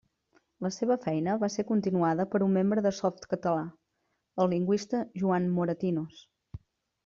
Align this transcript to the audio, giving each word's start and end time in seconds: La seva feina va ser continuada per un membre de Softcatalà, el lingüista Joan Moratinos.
La 0.65 0.69
seva 0.75 0.95
feina 1.03 1.35
va 1.43 1.49
ser 1.55 1.65
continuada 1.71 2.25
per 2.31 2.41
un 2.47 2.57
membre 2.57 2.85
de 2.87 2.93
Softcatalà, 3.01 3.69
el 4.45 4.53
lingüista 4.57 5.07
Joan 5.23 5.49
Moratinos. 5.61 6.29